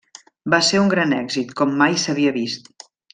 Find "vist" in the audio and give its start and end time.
2.43-2.71